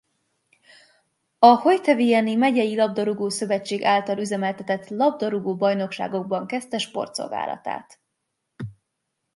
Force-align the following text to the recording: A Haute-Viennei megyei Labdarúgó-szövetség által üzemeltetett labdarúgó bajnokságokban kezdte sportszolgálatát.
A 1.39 1.45
Haute-Viennei 1.47 2.35
megyei 2.35 2.75
Labdarúgó-szövetség 2.75 3.83
által 3.83 4.17
üzemeltetett 4.17 4.87
labdarúgó 4.89 5.55
bajnokságokban 5.55 6.47
kezdte 6.47 6.77
sportszolgálatát. 6.77 7.99